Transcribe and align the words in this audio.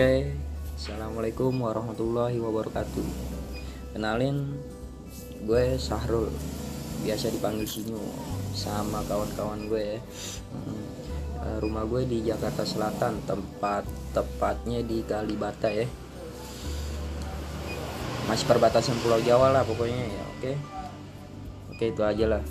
Oke, 0.00 0.32
assalamualaikum 0.80 1.60
warahmatullahi 1.60 2.40
wabarakatuh. 2.40 3.04
Kenalin, 3.92 4.56
gue 5.44 5.76
Sahrul, 5.76 6.32
biasa 7.04 7.28
dipanggil 7.28 7.68
Sinyo 7.68 8.00
sama 8.56 9.04
kawan-kawan 9.04 9.68
gue. 9.68 10.00
ya. 10.00 10.00
Hmm, 10.56 10.84
eh, 11.44 11.56
rumah 11.60 11.84
gue 11.84 12.08
di 12.08 12.24
Jakarta 12.24 12.64
Selatan, 12.64 13.20
tempat 13.28 13.84
tepatnya 14.16 14.80
di 14.80 15.04
Kalibata 15.04 15.68
ya. 15.68 15.84
Masih 18.24 18.48
perbatasan 18.48 18.96
Pulau 19.04 19.20
Jawa 19.20 19.52
lah 19.52 19.68
pokoknya 19.68 20.00
ya. 20.00 20.24
Oke, 20.32 20.52
oke 21.76 21.84
itu 21.92 22.00
aja 22.00 22.24
lah. 22.24 22.42